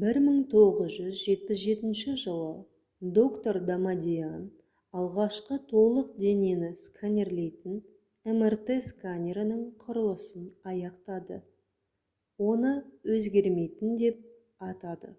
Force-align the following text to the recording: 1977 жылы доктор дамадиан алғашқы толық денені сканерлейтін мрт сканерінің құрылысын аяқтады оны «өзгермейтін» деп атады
1977 0.00 1.94
жылы 2.24 2.48
доктор 3.18 3.58
дамадиан 3.70 4.42
алғашқы 5.02 5.58
толық 5.70 6.10
денені 6.26 6.70
сканерлейтін 6.84 7.80
мрт 8.42 8.74
сканерінің 8.90 9.64
құрылысын 9.86 10.46
аяқтады 10.74 11.40
оны 12.52 12.76
«өзгермейтін» 13.18 13.98
деп 14.06 14.24
атады 14.72 15.16